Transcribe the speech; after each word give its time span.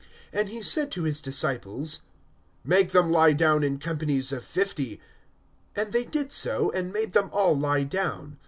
And 0.33 0.49
he 0.49 0.63
said 0.63 0.89
to 0.93 1.03
his 1.03 1.21
disciples: 1.21 1.99
Make 2.63 2.89
them 2.89 3.11
lie 3.11 3.33
down 3.33 3.63
in 3.63 3.77
companies 3.77 4.31
of 4.31 4.43
fifty. 4.43 4.99
(15)And 5.75 5.91
they 5.91 6.05
did 6.05 6.31
so, 6.31 6.71
and 6.71 6.91
made 6.91 7.13
them 7.13 7.29
all 7.31 7.55
lie 7.55 7.83
down. 7.83 8.39